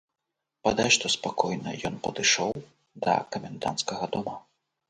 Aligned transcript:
Бадай 0.67 0.89
што 0.95 1.11
спакойна 1.15 1.75
ён 1.89 1.95
падышоў 2.07 2.51
да 3.07 3.13
каменданцкага 3.37 4.05
дома. 4.17 4.35